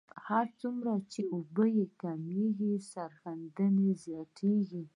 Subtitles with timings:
[0.27, 1.65] هر څومره چې اوبه
[2.01, 4.83] کمیږي سریښېدنه زیاتیږي